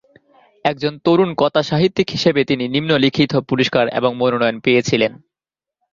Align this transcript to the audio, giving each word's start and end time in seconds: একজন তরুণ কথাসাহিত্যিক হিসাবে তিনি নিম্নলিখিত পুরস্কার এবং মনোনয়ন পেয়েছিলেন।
একজন 0.65 0.93
তরুণ 0.97 1.29
কথাসাহিত্যিক 1.37 2.07
হিসাবে 2.09 2.41
তিনি 2.43 2.63
নিম্নলিখিত 2.67 3.33
পুরস্কার 3.49 3.85
এবং 3.89 4.11
মনোনয়ন 4.15 4.57
পেয়েছিলেন। 4.59 5.11